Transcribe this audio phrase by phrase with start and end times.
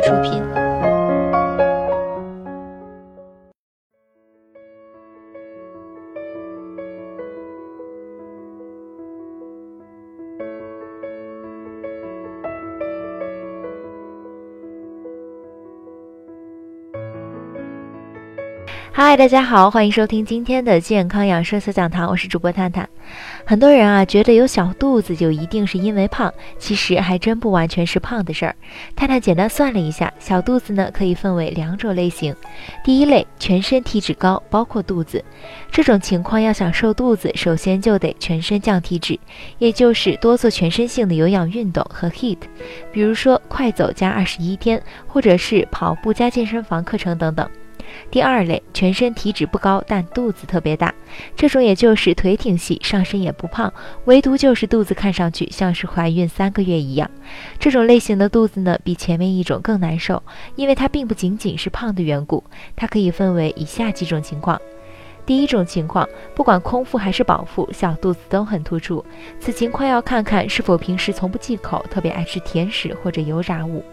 [0.00, 0.42] 出品。
[18.94, 22.88] 嗨，大家好，欢迎收听今天的健康养生小讲堂，我是主播探探。
[23.44, 28.56] 很多人啊觉得有小肚子就一定是因为胖，其实还真不完全是胖的事儿。
[28.94, 32.34] 太太简单算了一下，小肚子呢可以分为两种类型。
[32.84, 35.24] 第一类，全身体脂高，包括肚子。
[35.70, 39.18] 这种情况要想瘦肚子，首先就得全身降体脂，
[39.58, 42.38] 也就是多做全身性的有氧运动和 HIIT，
[42.92, 47.48] 比如说快走加二十一天，或者是跑步加健身房课程等等。
[48.10, 50.94] 第二类，全身体脂不高，但肚子特别大，
[51.34, 53.72] 这种也就是腿挺细，上身也不胖，
[54.04, 57.10] 唯独就是肚子看上去像是怀孕三个月一样。
[57.58, 60.22] 这种类型的肚子呢，比前面一种更难受，
[60.56, 62.44] 因为它并不仅仅是胖的缘故。
[62.76, 64.60] 它可以分为以下几种情况：
[65.24, 69.04] 第一种情况，不管空腹还是饱腹，小肚子都很突出。
[69.40, 73.84] 此情况要看看是否平时从不忌口，特别爱吃甜食或者油炸物。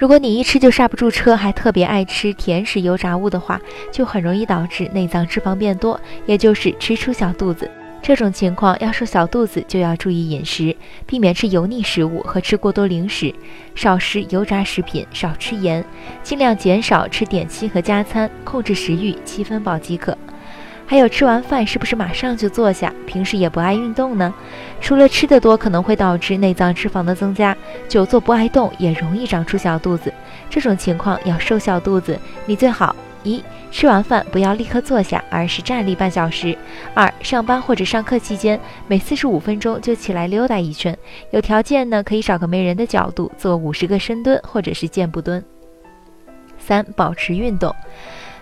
[0.00, 3.60] 如果你一吃就刹不住车，还特别爱吃甜食、油炸物的话，
[3.92, 7.70] 就很容易导致内脏脂肪变多，也就是吃出小肚子。
[8.00, 13.34] 这种情况要瘦小肚子，就要注意饮食，避免吃油腻食物和吃过多零食，
[13.74, 15.84] 少食油炸食品，少吃盐，
[16.22, 20.16] 尽量减少吃点心和加餐，控制食欲，七分饱即可。
[20.90, 22.92] 还有吃完饭是不是马上就坐下？
[23.06, 24.34] 平时也不爱运动呢？
[24.80, 27.56] 除了吃的多可能会导致内脏脂肪的增加，
[27.88, 30.12] 久坐不爱动也容易长出小肚子。
[30.48, 36.56] 这种情况要瘦小肚子，你最好一吃完饭不要立刻坐下，而是站立半小时；
[36.92, 40.98] 二上班或者上课期间每四十五分钟就起来溜达一圈，
[41.30, 45.40] 有条件呢可以找个没人的角度做五十个深蹲或者是箭步蹲。
[46.58, 47.72] 三保持运动。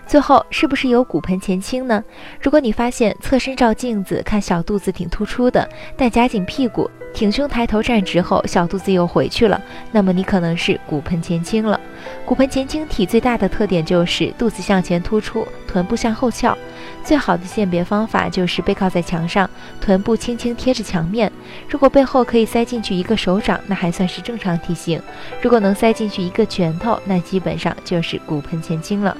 [0.09, 2.03] 最后是不是有骨盆前倾呢？
[2.41, 9.61] 如果你发现侧身照镜子看小肚子挺突出的，但夹紧屁股、挺胸抬头站直后，小肚子又回去了，
[9.91, 11.79] 那么你可能是骨盆前倾了。
[12.25, 16.57] 骨盆前倾体最大的特点就是肚子向前突出，臀部向后翘。
[17.03, 19.47] 最好的鉴别方法就是背靠在墙上，
[19.79, 21.31] 臀部轻轻贴着墙面。
[21.67, 24.99] 如果背后可以塞进去一个手掌，那还算是正常体型；
[25.39, 29.15] 如果能塞进去一个拳头，那基本上就是骨盆前倾了。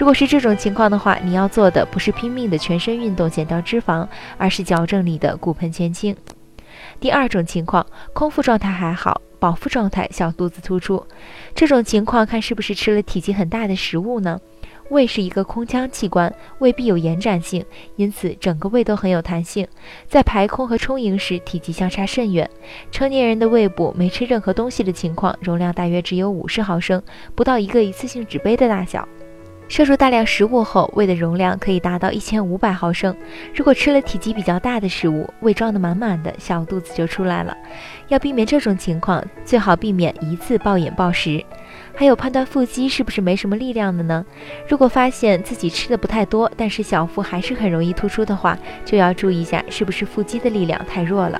[0.00, 6.16] 如果是这种情况的话，你要做的不是拼命的全身运动减掉脂肪，而是矫正你的骨盆前倾。
[6.98, 7.84] 第二种情况，
[8.14, 11.06] 空腹状态还好，饱腹状态小肚子突出，
[11.54, 14.40] 这种情况看是不是吃了体积很大的食物呢？
[14.88, 17.62] 胃是一个空腔器官，胃壁有延展性，
[17.96, 19.68] 因此整个胃都很有弹性，
[20.08, 22.48] 在排空和充盈时体积相差甚远。
[22.90, 27.02] 成年人的胃部没吃任何东西的情况，容量大约只有五十毫升，
[27.34, 29.06] 不到一个一次性纸杯的大小。
[29.70, 33.16] 摄入大量食物后，胃的容量可以达到一千五百毫升。
[33.54, 37.56] 如果吃了体积比较大的食物，胃装得满满的，小肚子就出来了。
[38.08, 41.40] 要避免这种情况，最好避免一次暴饮暴食。
[42.00, 44.24] 还有判断腹肌是不是没什么力量的呢？
[44.66, 51.38] 如果发现自己吃的不太多，但是小腹还是很容易突出的话，就要注意一下是不是腹肌的力量太弱了。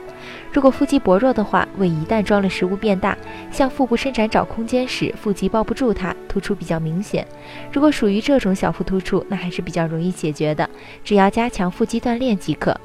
[0.53, 3.17] 如果腹肌薄弱的话，胃一旦装了食物变大，
[3.51, 7.27] 向腹部伸展找空间时，腹肌抱不住它，突出比较明显。
[7.73, 10.69] 如果属于这种小腹突出，那还是比较容易解决的，
[11.03, 12.79] 只要加强腹肌锻炼即可。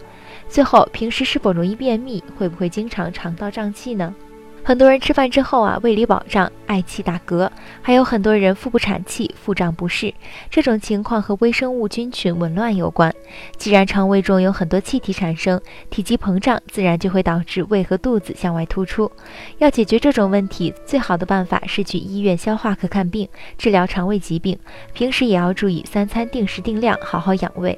[0.47, 2.23] 最后，平时是否容易便秘？
[2.37, 4.15] 会不会经常肠道胀气呢？
[4.67, 7.47] 很多人吃饭之后啊，胃里饱胀，嗳气打嗝，
[7.83, 10.11] 还有很多人腹部产气、腹胀不适。
[10.49, 13.13] 这种情况和微生物菌群紊乱有关。
[13.57, 15.61] 既然肠胃中有很多气体产生，
[15.91, 19.11] 体积膨胀，自然就会导致胃和肚子向外突出。
[19.59, 24.57] 要解决这种问题，最好的办法是去医院消化科看病，治疗肠胃疾病。
[24.93, 27.77] 平时也要注意三餐定时定量，好好养胃。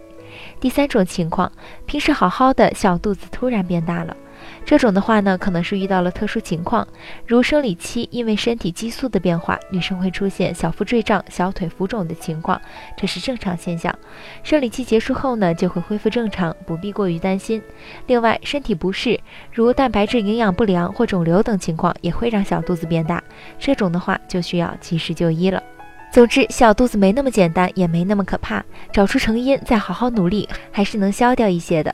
[0.62, 1.52] 第三种情况，
[1.86, 4.16] 平时好好的小肚子突然变大了。
[4.66, 6.88] 这种的话呢，可能是遇到了特殊情况，
[7.25, 12.59] 如生理期，因为身体激素的变化，女生会出现小腹坠胀、小腿浮肿的情况，
[12.97, 13.94] 这是正常现象。
[14.44, 17.61] 生理期结束后呢，就会恢复正常，不必过于担心。
[18.08, 19.20] 另外，身体不适，
[19.53, 23.23] 如蛋白质营养不良或肿瘤等情况，也会让小肚子变大，
[23.58, 25.61] 这种的话就需要及时就医了。
[26.09, 28.64] 总之，小肚子没那么简单，也没那么可怕，
[28.94, 31.94] 找出成因，再好好努力，还是能消掉一些的。